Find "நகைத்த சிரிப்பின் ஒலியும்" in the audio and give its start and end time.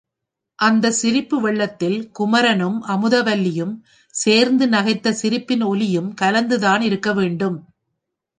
4.67-6.13